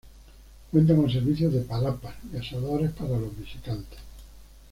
Cuenta 0.71 0.95
con 0.95 1.11
servicios 1.11 1.53
de 1.53 1.59
palapas 1.61 2.15
y 2.33 2.37
asadores 2.37 2.89
para 2.93 3.19
los 3.19 3.37
visitantes. 3.37 3.99